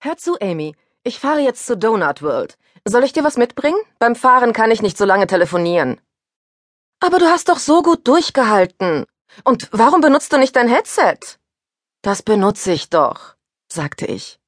Hör 0.00 0.16
zu, 0.16 0.38
Amy. 0.40 0.76
Ich 1.02 1.18
fahre 1.18 1.40
jetzt 1.40 1.66
zu 1.66 1.76
Donut 1.76 2.22
World. 2.22 2.56
Soll 2.84 3.02
ich 3.02 3.12
dir 3.12 3.24
was 3.24 3.36
mitbringen? 3.36 3.78
Beim 3.98 4.14
Fahren 4.14 4.52
kann 4.52 4.70
ich 4.70 4.80
nicht 4.80 4.96
so 4.96 5.04
lange 5.04 5.26
telefonieren. 5.26 6.00
Aber 7.00 7.18
du 7.18 7.26
hast 7.26 7.48
doch 7.48 7.58
so 7.58 7.82
gut 7.82 8.06
durchgehalten. 8.06 9.06
Und 9.44 9.68
warum 9.72 10.00
benutzt 10.00 10.32
du 10.32 10.38
nicht 10.38 10.54
dein 10.54 10.68
Headset? 10.68 11.18
Das 12.02 12.22
benutze 12.22 12.72
ich 12.72 12.90
doch, 12.90 13.34
sagte 13.72 14.06
ich. 14.06 14.38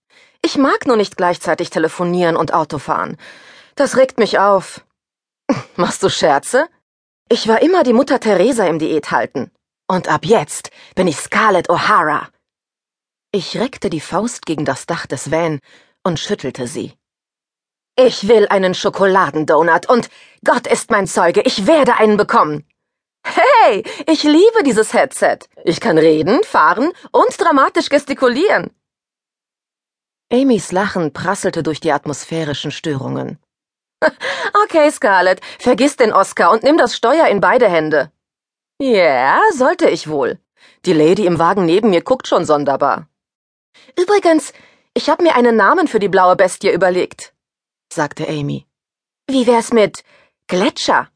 Ich 0.43 0.57
mag 0.57 0.87
nur 0.87 0.97
nicht 0.97 1.17
gleichzeitig 1.17 1.71
telefonieren 1.71 2.37
und 2.37 2.55
Autofahren. 2.55 3.17
Das 3.75 3.97
regt 3.97 4.19
mich 4.19 4.39
auf. 4.39 4.85
Machst 5.77 6.03
du 6.05 6.09
Scherze? 6.09 6.69
Ich 7.29 7.49
war 7.49 7.61
immer 7.61 7.83
die 7.83 7.93
Mutter 7.93 8.21
Teresa 8.21 8.67
im 8.67 8.79
Diät 8.79 9.11
halten. 9.11 9.51
Und 9.89 10.09
ab 10.09 10.25
jetzt 10.25 10.71
bin 10.95 11.09
ich 11.09 11.17
Scarlett 11.17 11.69
O'Hara. 11.69 12.29
Ich 13.33 13.57
reckte 13.57 13.91
die 13.91 14.01
Faust 14.01 14.45
gegen 14.45 14.65
das 14.65 14.87
Dach 14.87 15.07
des 15.07 15.31
Van 15.31 15.61
und 16.03 16.19
schüttelte 16.19 16.67
sie. 16.67 16.95
Ich 17.97 18.27
will 18.27 18.49
einen 18.49 18.75
Schokoladendonut 18.75 19.89
und 19.89 20.11
Gott 20.45 20.67
ist 20.67 20.91
mein 20.91 21.07
Zeuge, 21.07 21.43
ich 21.43 21.69
werde 21.69 21.95
einen 21.97 22.17
bekommen. 22.17 22.67
Hey, 23.23 23.85
ich 24.09 24.25
liebe 24.25 24.65
dieses 24.65 24.95
Headset. 24.95 25.39
Ich 25.65 25.81
kann 25.81 25.97
reden, 25.97 26.43
fahren 26.43 26.93
und 27.13 27.41
dramatisch 27.41 27.89
gestikulieren. 27.89 28.71
Amys 30.33 30.73
Lachen 30.73 31.13
prasselte 31.13 31.63
durch 31.63 31.79
die 31.81 31.93
atmosphärischen 31.93 32.73
Störungen. 32.73 33.39
Okay, 34.65 34.91
Scarlett, 34.91 35.41
vergiss 35.59 35.97
den 35.97 36.13
Oscar 36.13 36.51
und 36.51 36.63
nimm 36.63 36.79
das 36.79 36.97
Steuer 36.97 37.27
in 37.29 37.41
beide 37.41 37.69
Hände. 37.69 38.11
Ja, 38.81 38.89
yeah, 38.89 39.41
sollte 39.53 39.89
ich 39.89 40.09
wohl. 40.09 40.39
Die 40.85 40.93
Lady 40.93 41.27
im 41.27 41.39
Wagen 41.39 41.67
neben 41.67 41.91
mir 41.91 42.03
guckt 42.03 42.27
schon 42.27 42.45
sonderbar. 42.45 43.07
Übrigens, 43.99 44.53
ich 44.95 45.09
habe 45.09 45.23
mir 45.23 45.35
einen 45.35 45.57
Namen 45.57 45.89
für 45.89 45.99
die 45.99 46.09
blaue 46.09 46.37
Bestie 46.37 46.73
überlegt, 46.73 47.33
sagte 47.93 48.29
Amy. 48.29 48.67
Wie 49.27 49.47
wär's 49.47 49.73
mit 49.73 50.03
Gletscher? 50.49 51.09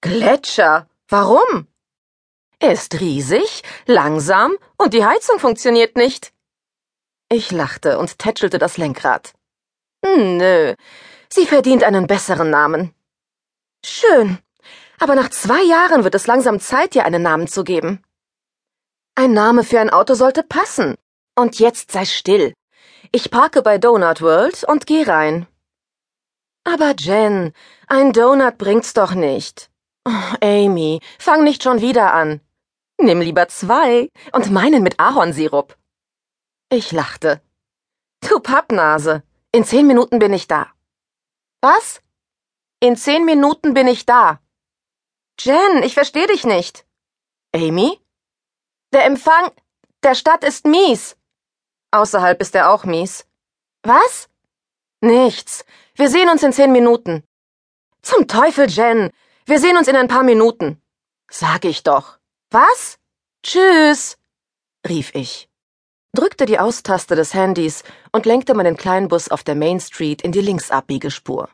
Gletscher? 0.00 0.88
Warum? 1.08 1.68
Er 2.58 2.72
ist 2.72 3.00
riesig, 3.00 3.62
langsam 3.86 4.56
und 4.78 4.94
die 4.94 5.04
Heizung 5.04 5.38
funktioniert 5.38 5.96
nicht. 5.96 6.32
Ich 7.28 7.50
lachte 7.50 7.98
und 7.98 8.18
tätschelte 8.18 8.58
das 8.58 8.76
Lenkrad. 8.78 9.34
Nö, 10.02 10.74
sie 11.28 11.46
verdient 11.46 11.84
einen 11.84 12.06
besseren 12.06 12.50
Namen. 12.50 12.94
Schön, 13.84 14.38
aber 14.98 15.14
nach 15.14 15.30
zwei 15.30 15.62
Jahren 15.62 16.04
wird 16.04 16.14
es 16.14 16.26
langsam 16.26 16.60
Zeit, 16.60 16.94
dir 16.94 17.04
einen 17.04 17.22
Namen 17.22 17.48
zu 17.48 17.64
geben. 17.64 18.02
Ein 19.14 19.32
Name 19.32 19.64
für 19.64 19.80
ein 19.80 19.90
Auto 19.90 20.14
sollte 20.14 20.42
passen. 20.42 20.96
Und 21.36 21.58
jetzt 21.58 21.90
sei 21.90 22.04
still. 22.04 22.54
Ich 23.12 23.30
parke 23.30 23.62
bei 23.62 23.78
Donut 23.78 24.20
World 24.20 24.64
und 24.64 24.86
geh 24.86 25.02
rein. 25.02 25.46
Aber 26.64 26.94
Jen, 26.98 27.52
ein 27.86 28.12
Donut 28.12 28.56
bringt's 28.58 28.94
doch 28.94 29.14
nicht. 29.14 29.70
Oh, 30.06 30.34
Amy, 30.40 31.00
fang 31.18 31.44
nicht 31.44 31.62
schon 31.62 31.80
wieder 31.80 32.14
an. 32.14 32.40
Nimm 32.98 33.20
lieber 33.20 33.48
zwei 33.48 34.10
und 34.32 34.50
meinen 34.50 34.82
mit 34.82 35.00
Ahornsirup. 35.00 35.76
Ich 36.70 36.92
lachte. 36.92 37.42
Du 38.20 38.40
Pappnase, 38.40 39.22
in 39.52 39.64
zehn 39.64 39.86
Minuten 39.86 40.18
bin 40.18 40.32
ich 40.32 40.46
da. 40.46 40.72
Was? 41.60 42.00
In 42.80 42.96
zehn 42.96 43.24
Minuten 43.24 43.74
bin 43.74 43.88
ich 43.88 44.06
da. 44.06 44.40
Jen, 45.40 45.82
ich 45.82 45.94
versteh 45.94 46.26
dich 46.26 46.44
nicht. 46.44 46.86
Amy? 47.52 48.00
Der 48.92 49.04
Empfang 49.04 49.50
der 50.04 50.14
Stadt 50.14 50.44
ist 50.44 50.66
mies. 50.66 51.16
Außerhalb 52.00 52.40
ist 52.40 52.54
er 52.54 52.70
auch 52.70 52.84
mies. 52.84 53.24
Was? 53.82 54.28
Nichts. 55.00 55.64
Wir 55.94 56.08
sehen 56.08 56.28
uns 56.28 56.42
in 56.42 56.52
zehn 56.52 56.72
Minuten. 56.72 57.22
Zum 58.02 58.26
Teufel, 58.26 58.68
Jen. 58.68 59.10
Wir 59.46 59.58
sehen 59.60 59.76
uns 59.76 59.88
in 59.88 59.96
ein 59.96 60.08
paar 60.08 60.24
Minuten. 60.24 60.80
Sag 61.30 61.64
ich 61.64 61.82
doch. 61.82 62.18
Was? 62.50 62.98
Tschüss, 63.44 64.16
rief 64.88 65.14
ich, 65.14 65.50
drückte 66.14 66.46
die 66.46 66.58
Austaste 66.58 67.14
des 67.14 67.34
Handys 67.34 67.84
und 68.10 68.24
lenkte 68.24 68.54
meinen 68.54 68.78
Kleinbus 68.78 69.28
auf 69.28 69.44
der 69.44 69.54
Main 69.54 69.80
Street 69.80 70.22
in 70.22 70.32
die 70.32 70.40
Linksabbiegespur. 70.40 71.50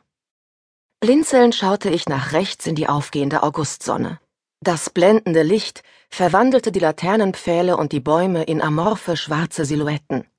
Blinzelnd 1.01 1.53
schaute 1.53 1.89
ich 1.89 2.07
nach 2.07 2.31
rechts 2.31 2.65
in 2.65 2.75
die 2.75 2.87
aufgehende 2.87 3.43
Augustsonne. 3.43 4.21
Das 4.61 4.89
blendende 4.89 5.43
Licht 5.43 5.83
verwandelte 6.09 6.71
die 6.71 6.79
Laternenpfähle 6.79 7.75
und 7.75 7.91
die 7.91 7.99
Bäume 7.99 8.43
in 8.43 8.61
amorphe 8.61 9.17
schwarze 9.17 9.65
Silhouetten. 9.65 10.30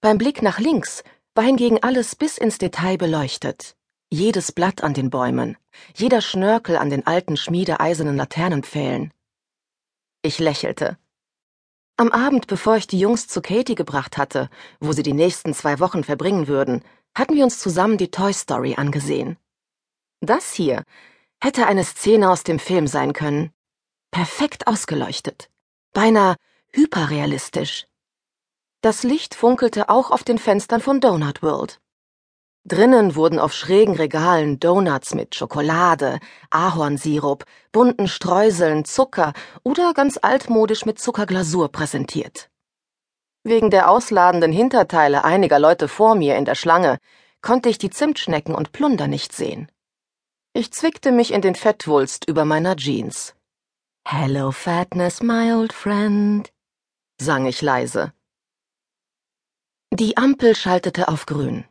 Beim 0.00 0.16
Blick 0.16 0.42
nach 0.42 0.60
links 0.60 1.02
war 1.34 1.42
hingegen 1.44 1.82
alles 1.82 2.14
bis 2.14 2.38
ins 2.38 2.58
Detail 2.58 2.96
beleuchtet. 2.98 3.76
Jedes 4.10 4.52
Blatt 4.52 4.84
an 4.84 4.94
den 4.94 5.10
Bäumen, 5.10 5.56
jeder 5.94 6.20
Schnörkel 6.20 6.76
an 6.76 6.88
den 6.88 7.06
alten 7.06 7.36
schmiedeeisernen 7.36 8.16
Laternenpfählen. 8.16 9.12
Ich 10.22 10.38
lächelte. 10.38 10.98
Am 11.96 12.12
Abend, 12.12 12.46
bevor 12.46 12.76
ich 12.76 12.86
die 12.86 13.00
Jungs 13.00 13.26
zu 13.26 13.42
Katie 13.42 13.74
gebracht 13.74 14.16
hatte, 14.18 14.50
wo 14.78 14.92
sie 14.92 15.02
die 15.02 15.12
nächsten 15.12 15.52
zwei 15.52 15.80
Wochen 15.80 16.04
verbringen 16.04 16.46
würden, 16.46 16.84
hatten 17.14 17.34
wir 17.34 17.42
uns 17.42 17.58
zusammen 17.58 17.98
die 17.98 18.12
Toy 18.12 18.32
Story 18.32 18.76
angesehen. 18.76 19.36
Das 20.20 20.52
hier 20.52 20.84
hätte 21.42 21.66
eine 21.66 21.84
Szene 21.84 22.30
aus 22.30 22.44
dem 22.44 22.60
Film 22.60 22.86
sein 22.86 23.12
können. 23.12 23.50
Perfekt 24.12 24.68
ausgeleuchtet. 24.68 25.50
Beinahe 25.92 26.36
hyperrealistisch. 26.72 27.86
Das 28.80 29.02
Licht 29.02 29.34
funkelte 29.34 29.88
auch 29.88 30.12
auf 30.12 30.22
den 30.22 30.38
Fenstern 30.38 30.80
von 30.80 31.00
Donut 31.00 31.42
World. 31.42 31.80
Drinnen 32.64 33.16
wurden 33.16 33.40
auf 33.40 33.52
schrägen 33.52 33.96
Regalen 33.96 34.60
Donuts 34.60 35.14
mit 35.14 35.34
Schokolade, 35.34 36.20
Ahornsirup, 36.50 37.44
bunten 37.72 38.06
Streuseln, 38.06 38.84
Zucker 38.84 39.32
oder 39.64 39.94
ganz 39.94 40.18
altmodisch 40.22 40.86
mit 40.86 41.00
Zuckerglasur 41.00 41.72
präsentiert. 41.72 42.50
Wegen 43.42 43.70
der 43.70 43.90
ausladenden 43.90 44.52
Hinterteile 44.52 45.24
einiger 45.24 45.58
Leute 45.58 45.88
vor 45.88 46.14
mir 46.14 46.36
in 46.36 46.44
der 46.44 46.54
Schlange 46.54 46.98
konnte 47.40 47.68
ich 47.68 47.78
die 47.78 47.90
Zimtschnecken 47.90 48.54
und 48.54 48.70
Plunder 48.70 49.08
nicht 49.08 49.32
sehen. 49.32 49.72
Ich 50.52 50.72
zwickte 50.72 51.10
mich 51.10 51.32
in 51.32 51.40
den 51.40 51.56
Fettwulst 51.56 52.28
über 52.28 52.44
meiner 52.44 52.76
Jeans. 52.76 53.34
Hello, 54.06 54.52
Fatness, 54.52 55.20
my 55.20 55.52
old 55.52 55.72
friend, 55.72 56.52
sang 57.20 57.46
ich 57.46 57.60
leise. 57.60 58.12
Die 59.98 60.16
Ampel 60.16 60.54
schaltete 60.54 61.08
auf 61.08 61.26
grün. 61.26 61.64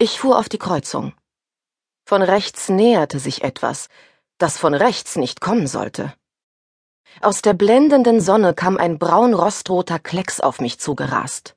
Ich 0.00 0.18
fuhr 0.18 0.36
auf 0.36 0.48
die 0.48 0.58
Kreuzung. 0.58 1.12
Von 2.04 2.20
rechts 2.20 2.68
näherte 2.68 3.20
sich 3.20 3.44
etwas, 3.44 3.88
das 4.38 4.58
von 4.58 4.74
rechts 4.74 5.14
nicht 5.14 5.40
kommen 5.40 5.68
sollte. 5.68 6.12
Aus 7.20 7.40
der 7.40 7.54
blendenden 7.54 8.20
Sonne 8.20 8.52
kam 8.52 8.78
ein 8.78 8.98
braun-rostroter 8.98 10.00
Klecks 10.00 10.40
auf 10.40 10.60
mich 10.60 10.80
zugerast. 10.80 11.54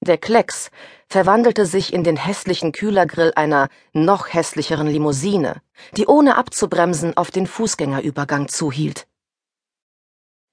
Der 0.00 0.18
Klecks 0.18 0.72
verwandelte 1.08 1.64
sich 1.64 1.92
in 1.92 2.02
den 2.02 2.16
hässlichen 2.16 2.72
Kühlergrill 2.72 3.32
einer 3.36 3.68
noch 3.92 4.34
hässlicheren 4.34 4.88
Limousine, 4.88 5.62
die 5.96 6.06
ohne 6.06 6.36
abzubremsen 6.36 7.16
auf 7.16 7.30
den 7.30 7.46
Fußgängerübergang 7.46 8.48
zuhielt. 8.48 9.06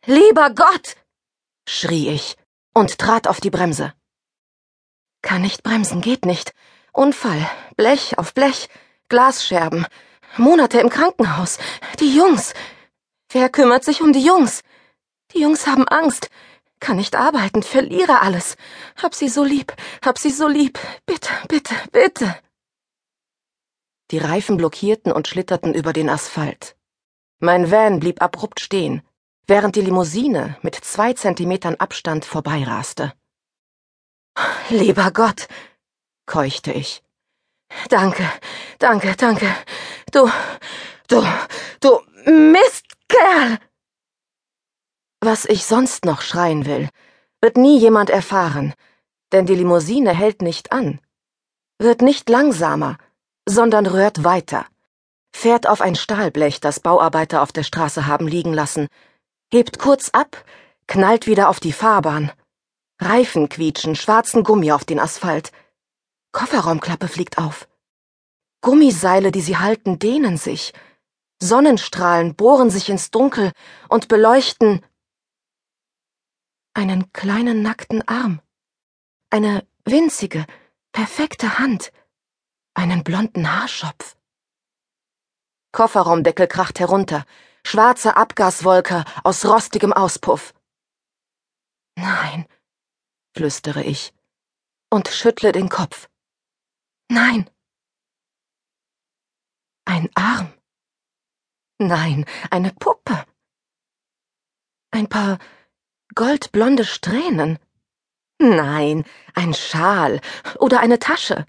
Lieber 0.05 0.51
Gott! 0.51 0.97
schrie 1.67 2.09
ich 2.09 2.38
und 2.75 2.99
trat 2.99 3.28
auf 3.28 3.41
die 3.41 3.49
Bremse. 3.49 3.93
Kann 5.21 5.41
nicht 5.41 5.63
bremsen, 5.63 6.01
geht 6.01 6.25
nicht. 6.25 6.53
Unfall, 6.93 7.49
Blech 7.77 8.17
auf 8.17 8.33
Blech, 8.33 8.69
Glasscherben, 9.09 9.85
Monate 10.37 10.79
im 10.79 10.89
Krankenhaus, 10.89 11.57
die 11.99 12.15
Jungs. 12.15 12.53
Wer 13.31 13.49
kümmert 13.49 13.83
sich 13.83 14.01
um 14.01 14.13
die 14.13 14.23
Jungs? 14.23 14.63
Die 15.33 15.41
Jungs 15.41 15.67
haben 15.67 15.87
Angst, 15.87 16.29
kann 16.81 16.97
nicht 16.97 17.15
arbeiten, 17.15 17.63
verliere 17.63 18.21
alles. 18.21 18.57
Hab 19.01 19.15
sie 19.15 19.29
so 19.29 19.43
lieb, 19.43 19.73
hab 20.03 20.17
sie 20.17 20.31
so 20.31 20.47
lieb. 20.47 20.79
Bitte, 21.05 21.29
bitte, 21.47 21.75
bitte. 21.91 22.35
Die 24.09 24.17
Reifen 24.17 24.57
blockierten 24.57 25.11
und 25.11 25.28
schlitterten 25.28 25.73
über 25.73 25.93
den 25.93 26.09
Asphalt. 26.09 26.75
Mein 27.40 27.72
Van 27.72 27.99
blieb 27.99 28.22
abrupt 28.22 28.59
stehen, 28.59 29.01
während 29.47 29.75
die 29.75 29.81
Limousine 29.81 30.57
mit 30.61 30.75
zwei 30.75 31.13
Zentimetern 31.13 31.75
Abstand 31.75 32.25
vorbeiraste. 32.25 33.13
Lieber 34.69 35.11
Gott, 35.11 35.47
keuchte 36.25 36.72
ich. 36.72 37.03
Danke, 37.89 38.29
danke, 38.79 39.16
danke. 39.17 39.47
Du, 40.11 40.29
du, 41.07 41.23
du 41.79 41.99
Mistkerl! 42.25 43.59
Was 45.22 45.45
ich 45.45 45.66
sonst 45.66 46.05
noch 46.05 46.22
schreien 46.22 46.66
will, 46.66 46.89
wird 47.41 47.57
nie 47.57 47.79
jemand 47.79 48.09
erfahren, 48.09 48.73
denn 49.31 49.45
die 49.45 49.55
Limousine 49.55 50.13
hält 50.13 50.41
nicht 50.41 50.72
an, 50.72 50.99
wird 51.79 52.01
nicht 52.01 52.29
langsamer, 52.29 52.97
sondern 53.47 53.85
rührt 53.85 54.23
weiter, 54.23 54.66
fährt 55.34 55.67
auf 55.67 55.81
ein 55.81 55.95
Stahlblech, 55.95 56.59
das 56.59 56.79
Bauarbeiter 56.79 57.41
auf 57.41 57.51
der 57.51 57.63
Straße 57.63 58.07
haben 58.07 58.27
liegen 58.27 58.53
lassen, 58.53 58.87
hebt 59.51 59.79
kurz 59.79 60.09
ab, 60.09 60.43
knallt 60.87 61.27
wieder 61.27 61.49
auf 61.49 61.59
die 61.59 61.73
Fahrbahn, 61.73 62.31
Reifen 63.01 63.49
quietschen, 63.49 63.95
schwarzen 63.95 64.43
Gummi 64.43 64.71
auf 64.71 64.85
den 64.85 64.99
Asphalt. 64.99 65.51
Kofferraumklappe 66.31 67.07
fliegt 67.07 67.39
auf. 67.39 67.67
Gummiseile, 68.61 69.31
die 69.31 69.41
sie 69.41 69.57
halten, 69.57 69.97
dehnen 69.97 70.37
sich. 70.37 70.71
Sonnenstrahlen 71.41 72.35
bohren 72.35 72.69
sich 72.69 72.89
ins 72.89 73.09
Dunkel 73.09 73.51
und 73.89 74.07
beleuchten 74.07 74.85
einen 76.73 77.11
kleinen 77.11 77.63
nackten 77.63 78.07
Arm, 78.07 78.39
eine 79.29 79.67
winzige, 79.83 80.45
perfekte 80.91 81.57
Hand, 81.57 81.91
einen 82.75 83.03
blonden 83.03 83.51
Haarschopf. 83.51 84.15
Kofferraumdeckel 85.71 86.47
kracht 86.47 86.79
herunter, 86.79 87.25
schwarze 87.65 88.15
Abgaswolke 88.15 89.03
aus 89.23 89.45
rostigem 89.45 89.91
Auspuff. 89.91 90.53
Nein, 91.95 92.45
flüstere 93.35 93.83
ich 93.83 94.13
und 94.89 95.07
schüttle 95.07 95.51
den 95.51 95.69
Kopf. 95.69 96.09
Nein. 97.09 97.49
Ein 99.85 100.09
Arm. 100.16 100.53
Nein, 101.79 102.25
eine 102.49 102.72
Puppe. 102.73 103.25
Ein 104.91 105.07
paar 105.07 105.39
goldblonde 106.13 106.85
Strähnen. 106.85 107.57
Nein, 108.39 109.05
ein 109.34 109.53
Schal 109.53 110.22
oder 110.59 110.79
eine 110.79 110.99
Tasche. 110.99 111.45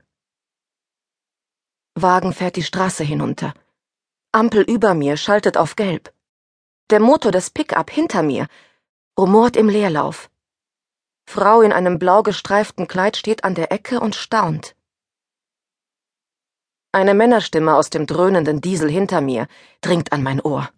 Wagen 1.94 2.32
fährt 2.32 2.56
die 2.56 2.62
Straße 2.62 3.04
hinunter. 3.04 3.54
Ampel 4.32 4.62
über 4.62 4.94
mir 4.94 5.16
schaltet 5.16 5.56
auf 5.56 5.76
Gelb. 5.76 6.14
Der 6.90 7.00
Motor 7.00 7.32
des 7.32 7.50
Pickup 7.50 7.90
hinter 7.90 8.22
mir 8.22 8.46
rumort 9.18 9.56
im 9.56 9.68
Leerlauf. 9.68 10.30
Frau 11.32 11.62
in 11.62 11.72
einem 11.72 11.98
blau 11.98 12.22
gestreiften 12.22 12.86
Kleid 12.86 13.16
steht 13.16 13.42
an 13.42 13.54
der 13.54 13.72
Ecke 13.72 14.00
und 14.00 14.14
staunt. 14.14 14.76
Eine 16.92 17.14
Männerstimme 17.14 17.74
aus 17.74 17.88
dem 17.88 18.04
dröhnenden 18.06 18.60
Diesel 18.60 18.90
hinter 18.90 19.22
mir 19.22 19.48
dringt 19.80 20.12
an 20.12 20.22
mein 20.22 20.42
Ohr. 20.42 20.68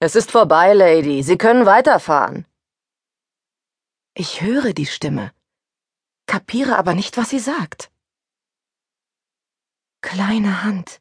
Es 0.00 0.16
ist 0.16 0.30
vorbei, 0.30 0.74
Lady. 0.74 1.22
Sie 1.22 1.38
können 1.38 1.64
weiterfahren. 1.64 2.44
Ich 4.12 4.42
höre 4.42 4.74
die 4.74 4.84
Stimme, 4.84 5.32
kapiere 6.26 6.76
aber 6.76 6.94
nicht, 6.94 7.16
was 7.16 7.30
sie 7.30 7.38
sagt. 7.38 7.90
Kleine 10.02 10.62
Hand. 10.62 11.00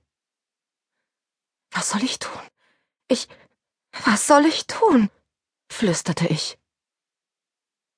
Was 1.72 1.90
soll 1.90 2.04
ich 2.04 2.18
tun? 2.20 2.48
Ich. 3.10 3.28
Was 4.06 4.26
soll 4.26 4.46
ich 4.46 4.68
tun? 4.68 5.10
flüsterte 5.68 6.28
ich. 6.28 6.61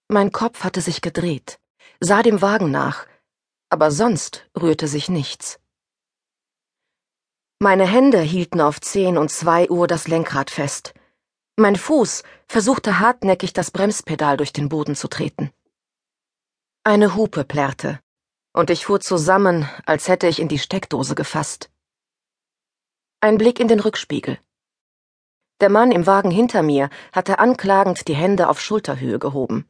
Mein 0.08 0.32
Kopf 0.32 0.64
hatte 0.64 0.82
sich 0.82 1.02
gedreht, 1.02 1.60
sah 2.00 2.22
dem 2.22 2.42
Wagen 2.42 2.72
nach, 2.72 3.08
aber 3.70 3.92
sonst 3.92 4.48
rührte 4.60 4.88
sich 4.88 5.10
nichts. 5.10 5.60
Meine 7.60 7.88
Hände 7.88 8.20
hielten 8.20 8.60
auf 8.60 8.82
zehn 8.82 9.18
und 9.18 9.30
zwei 9.30 9.70
Uhr 9.70 9.88
das 9.88 10.08
Lenkrad 10.08 10.50
fest. 10.50 10.94
Mein 11.56 11.76
Fuß 11.76 12.24
versuchte 12.48 13.00
hartnäckig 13.00 13.54
das 13.54 13.72
Bremspedal 13.72 14.38
durch 14.38 14.52
den 14.52 14.70
Boden 14.70 14.96
zu 14.96 15.08
treten. 15.08 15.52
Eine 16.84 17.16
Hupe 17.16 17.46
plärrte, 17.46 18.02
und 18.52 18.70
ich 18.70 18.86
fuhr 18.86 19.00
zusammen, 19.00 19.70
als 19.86 20.08
hätte 20.10 20.28
ich 20.28 20.40
in 20.40 20.50
die 20.50 20.60
Steckdose 20.60 21.16
gefasst. 21.16 21.72
Ein 23.22 23.38
Blick 23.38 23.60
in 23.60 23.70
den 23.70 23.80
Rückspiegel. 23.80 24.38
Der 25.62 25.70
Mann 25.70 25.94
im 25.94 26.06
Wagen 26.06 26.32
hinter 26.32 26.62
mir 26.62 26.90
hatte 27.14 27.40
anklagend 27.40 28.10
die 28.10 28.16
Hände 28.16 28.50
auf 28.50 28.60
Schulterhöhe 28.60 29.18
gehoben. 29.18 29.66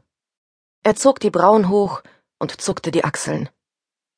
Er 0.83 0.95
zog 0.95 1.21
die 1.21 1.29
Brauen 1.29 1.69
hoch 1.69 2.03
und 2.39 2.59
zuckte 2.61 2.91
die 2.91 3.05
Achseln. 3.05 3.49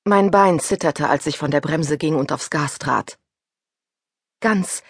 Mein 0.04 0.32
Bein 0.32 0.60
zitterte, 0.60 1.08
als 1.10 1.28
ich 1.28 1.38
von 1.38 1.52
der 1.52 1.62
Bremse 1.62 1.98
ging 1.98 2.16
und 2.16 2.32
aufs 2.32 2.50
Gas 2.50 2.80
trat. 2.80 3.20
Ganz, 4.40 4.82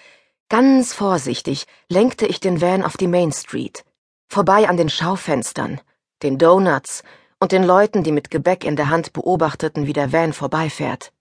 ganz 0.48 0.94
vorsichtig 0.94 1.68
lenkte 1.90 2.28
ich 2.28 2.40
den 2.40 2.62
Van 2.62 2.82
auf 2.82 2.96
die 2.96 3.08
Main 3.08 3.34
Street, 3.34 3.84
vorbei 4.30 4.70
an 4.70 4.78
den 4.78 4.90
Schaufenstern, 4.90 5.82
den 6.24 6.38
Donuts 6.38 7.04
und 7.40 7.52
den 7.52 7.64
Leuten, 7.64 8.04
die 8.04 8.14
mit 8.14 8.32
Gebäck 8.32 8.64
in 8.64 8.78
der 8.78 8.90
Hand 8.90 9.12
beobachteten, 9.12 9.86
wie 9.86 9.94
der 9.94 10.14
Van 10.14 10.32
vorbeifährt. 10.32 11.12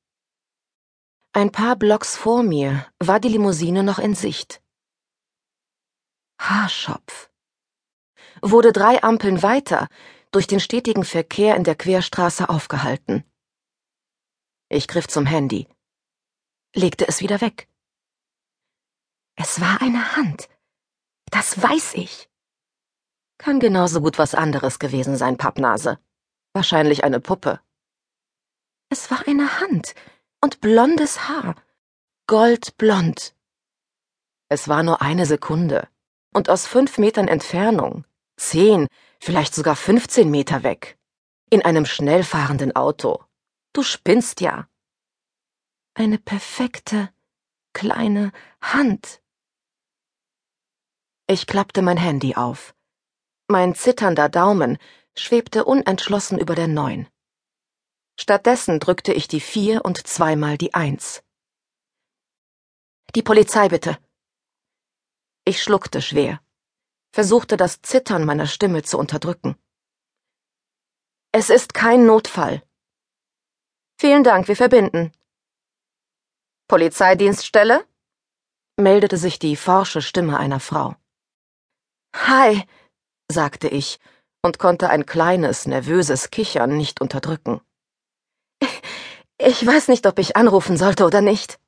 Ein 1.32 1.50
paar 1.50 1.74
Blocks 1.74 2.16
vor 2.16 2.44
mir 2.44 2.86
war 3.00 3.18
die 3.18 3.28
Limousine 3.28 3.82
noch 3.82 3.98
in 3.98 4.14
Sicht. 4.14 4.62
Haarschopf. 6.38 7.28
Wurde 8.40 8.72
drei 8.72 9.02
Ampeln 9.02 9.42
weiter 9.42 9.88
durch 10.34 10.46
den 10.46 10.60
stetigen 10.60 11.04
Verkehr 11.04 11.54
in 11.54 11.64
der 11.64 11.76
Querstraße 11.76 12.48
aufgehalten. 12.48 13.24
Ich 14.68 14.88
griff 14.88 15.06
zum 15.06 15.26
Handy, 15.26 15.68
legte 16.74 17.06
es 17.06 17.20
wieder 17.20 17.40
weg. 17.40 17.68
Es 19.36 19.60
war 19.60 19.80
eine 19.80 20.16
Hand. 20.16 20.48
Das 21.30 21.60
weiß 21.62 21.94
ich. 21.94 22.28
Kann 23.38 23.60
genauso 23.60 24.00
gut 24.00 24.18
was 24.18 24.34
anderes 24.34 24.78
gewesen 24.78 25.16
sein, 25.16 25.36
Pappnase. 25.36 25.98
Wahrscheinlich 26.52 27.04
eine 27.04 27.20
Puppe. 27.20 27.60
Es 28.90 29.10
war 29.10 29.26
eine 29.26 29.60
Hand 29.60 29.94
und 30.40 30.60
blondes 30.60 31.28
Haar. 31.28 31.54
Goldblond. 32.26 33.34
Es 34.48 34.68
war 34.68 34.82
nur 34.82 35.02
eine 35.02 35.26
Sekunde. 35.26 35.88
Und 36.32 36.48
aus 36.48 36.66
fünf 36.66 36.98
Metern 36.98 37.28
Entfernung. 37.28 38.04
Zehn, 38.36 38.88
vielleicht 39.24 39.54
sogar 39.54 39.74
fünfzehn 39.74 40.30
Meter 40.30 40.62
weg. 40.62 40.98
In 41.48 41.62
einem 41.64 41.86
schnell 41.86 42.22
fahrenden 42.24 42.76
Auto. 42.76 43.24
Du 43.72 43.82
spinnst 43.82 44.42
ja. 44.42 44.68
Eine 45.94 46.18
perfekte, 46.18 47.10
kleine 47.72 48.32
Hand. 48.60 49.22
Ich 51.26 51.46
klappte 51.46 51.80
mein 51.80 51.96
Handy 51.96 52.34
auf. 52.34 52.74
Mein 53.48 53.74
zitternder 53.74 54.28
Daumen 54.28 54.76
schwebte 55.16 55.64
unentschlossen 55.64 56.38
über 56.38 56.54
der 56.54 56.68
Neun. 56.68 57.08
Stattdessen 58.20 58.78
drückte 58.78 59.14
ich 59.14 59.26
die 59.26 59.40
Vier 59.40 59.86
und 59.86 60.06
zweimal 60.06 60.58
die 60.58 60.74
Eins. 60.74 61.24
Die 63.14 63.22
Polizei 63.22 63.68
bitte. 63.68 63.96
Ich 65.46 65.62
schluckte 65.62 66.02
schwer, 66.02 66.42
versuchte 67.14 67.56
das 67.56 67.80
Zittern 67.80 68.24
meiner 68.24 68.48
Stimme 68.48 68.82
zu 68.82 68.98
unterdrücken. 68.98 69.54
Es 71.30 71.48
ist 71.48 71.72
kein 71.72 72.06
Notfall. 72.06 72.60
Vielen 74.00 74.24
Dank, 74.24 74.48
wir 74.48 74.56
verbinden. 74.56 75.12
Polizeidienststelle? 76.66 77.86
meldete 78.76 79.16
sich 79.16 79.38
die 79.38 79.54
forsche 79.54 80.02
Stimme 80.02 80.38
einer 80.38 80.58
Frau. 80.58 80.96
Hi, 82.16 82.64
sagte 83.30 83.68
ich 83.68 84.00
und 84.42 84.58
konnte 84.58 84.90
ein 84.90 85.06
kleines, 85.06 85.66
nervöses 85.66 86.30
Kichern 86.30 86.76
nicht 86.76 87.00
unterdrücken. 87.00 87.60
Ich 89.36 89.66
weiß 89.66 89.88
nicht, 89.88 90.06
ob 90.06 90.20
ich 90.20 90.36
anrufen 90.36 90.76
sollte 90.76 91.04
oder 91.04 91.20
nicht. 91.20 91.58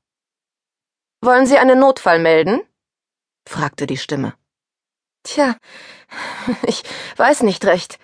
Wollen 1.20 1.46
Sie 1.46 1.58
einen 1.58 1.80
Notfall 1.80 2.20
melden? 2.20 2.62
fragte 3.44 3.88
die 3.88 3.96
Stimme. 3.96 4.34
Tja, 5.26 5.56
ich 6.68 6.84
weiß 7.16 7.42
nicht 7.42 7.64
recht. 7.64 7.98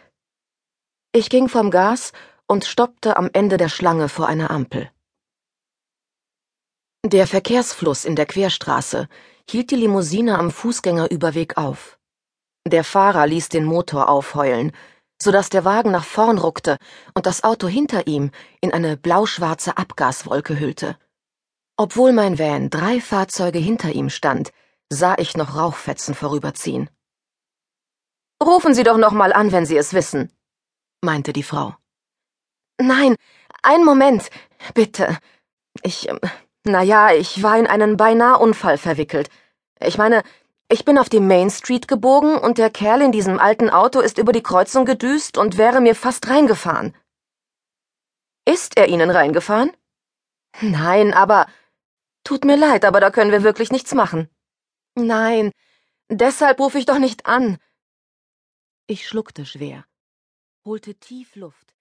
Ich 1.13 1.31
ging 1.31 1.49
vom 1.49 1.71
Gas 1.71 2.11
und 2.49 2.65
stoppte 2.65 3.17
am 3.17 3.31
Ende 3.33 3.59
der 3.59 3.69
Schlange 3.69 4.09
vor 4.09 4.27
einer 4.27 4.51
Ampel. 4.51 4.91
Der 7.07 7.29
Verkehrsfluss 7.29 8.05
in 8.05 8.17
der 8.17 8.27
Querstraße 8.27 9.09
hielt 9.49 9.71
die 9.71 9.77
Limousine 9.77 10.37
am 10.37 10.51
Fußgängerüberweg 10.51 11.57
auf. 11.57 11.97
Der 12.67 12.83
Fahrer 12.83 13.29
ließ 13.29 13.49
den 13.51 13.65
Motor 13.67 14.09
aufheulen, 14.09 14.73
so 15.21 15.31
dass 15.31 15.49
der 15.49 15.65
Wagen 15.65 15.93
nach 15.93 16.05
vorn 16.05 16.39
ruckte 16.39 16.77
und 17.15 17.27
das 17.27 17.45
Auto 17.45 17.69
hinter 17.69 18.09
ihm 18.09 18.33
in 18.61 18.73
eine 18.73 18.97
blauschwarze 18.97 19.77
Abgaswolke 19.77 20.59
hüllte. 20.59 20.99
Obwohl 21.77 22.13
mein 22.13 22.41
Van 22.41 22.69
drei 22.69 23.01
Fahrzeuge 23.01 23.61
hinter 23.61 23.93
ihm 23.93 24.11
stand, 24.11 24.51
sah 24.89 25.15
ich 25.19 25.37
noch 25.37 25.55
Rauchfetzen 25.55 26.17
vorüberziehen. 26.17 26.91
Rufen 28.43 28.75
Sie 28.75 28.83
doch 28.83 28.97
noch 28.97 29.13
mal 29.13 29.33
an, 29.33 29.53
wenn 29.53 29.67
Sie 29.67 29.77
es 29.77 29.95
wissen, 29.95 30.33
meinte 31.01 31.33
die 31.33 31.45
Frau. 31.45 31.77
Nein, 32.81 33.15
einen 33.63 33.85
Moment, 33.85 34.31
bitte. 34.75 35.17
Ich, 35.83 36.09
ähm, 36.09 36.19
na 36.65 36.83
ja, 36.83 37.13
ich 37.13 37.43
war 37.45 37.57
in 37.57 37.69
einen 37.69 37.97
beinahe 37.97 38.39
Unfall 38.39 38.79
verwickelt. 38.79 39.31
Ich 39.81 39.97
meine, 39.97 40.25
ich 40.69 40.85
bin 40.85 40.99
auf 40.99 41.09
die 41.09 41.21
Main 41.21 41.51
Street 41.51 41.87
gebogen 41.87 42.37
und 42.37 42.59
der 42.59 42.71
Kerl 42.71 43.03
in 43.03 43.13
diesem 43.13 43.39
alten 43.39 43.71
Auto 43.71 44.01
ist 44.01 44.19
über 44.19 44.33
die 44.33 44.43
Kreuzung 44.43 44.87
gedüst 44.87 45.39
und 45.39 45.57
wäre 45.57 45.81
mir 45.81 45.95
fast 45.95 46.29
reingefahren. 46.29 46.97
Ist 48.45 48.77
er 48.77 48.89
Ihnen 48.89 49.11
reingefahren? 49.11 49.71
Nein, 50.61 51.15
aber. 51.15 51.47
Tut 52.25 52.45
mir 52.45 52.57
leid, 52.57 52.85
aber 52.85 53.01
da 53.01 53.11
können 53.11 53.33
wir 53.33 53.43
wirklich 53.43 53.71
nichts 53.71 53.95
machen. 53.95 54.29
Nein, 54.95 55.53
deshalb 56.09 56.61
rufe 56.61 56.79
ich 56.79 56.87
doch 56.87 56.99
nicht 56.99 57.27
an. 57.27 57.59
Ich 58.95 59.09
schluckte 59.09 59.47
schwer. 59.47 59.87
holte 60.67 60.95
tief 60.95 61.35
Luft 61.35 61.75